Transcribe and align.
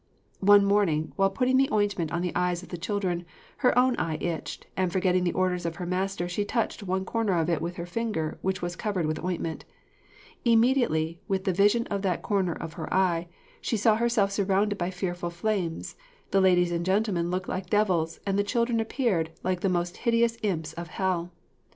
One 0.39 0.65
morning, 0.65 1.11
while 1.15 1.29
putting 1.29 1.57
the 1.57 1.69
ointment 1.71 2.11
on 2.11 2.23
the 2.23 2.31
eyes 2.35 2.63
of 2.63 2.69
the 2.69 2.75
children, 2.79 3.23
her 3.57 3.77
own 3.77 3.95
eye 3.97 4.17
itched, 4.19 4.65
and 4.75 4.91
forgetting 4.91 5.25
the 5.25 5.31
orders 5.33 5.63
of 5.63 5.75
her 5.75 5.85
master 5.85 6.27
she 6.27 6.43
touched 6.43 6.81
one 6.81 7.05
corner 7.05 7.37
of 7.37 7.51
it 7.51 7.61
with 7.61 7.75
her 7.75 7.85
finger 7.85 8.39
which 8.41 8.63
was 8.63 8.75
covered 8.75 9.05
with 9.05 9.23
ointment. 9.23 9.63
Immediately, 10.43 11.19
with 11.27 11.43
the 11.43 11.53
vision 11.53 11.85
of 11.91 12.01
that 12.01 12.23
corner 12.23 12.53
of 12.55 12.73
her 12.73 12.91
eye, 12.91 13.27
she 13.61 13.77
saw 13.77 13.95
herself 13.95 14.31
surrounded 14.31 14.79
by 14.79 14.89
fearful 14.89 15.29
flames; 15.29 15.95
the 16.31 16.41
ladies 16.41 16.71
and 16.71 16.83
gentlemen 16.83 17.29
looked 17.29 17.47
like 17.47 17.69
devils, 17.69 18.19
and 18.25 18.39
the 18.39 18.43
children 18.43 18.79
appeared 18.79 19.29
like 19.43 19.59
the 19.59 19.69
most 19.69 19.97
hideous 19.97 20.35
imps 20.41 20.73
of 20.73 20.87
hell. 20.87 21.31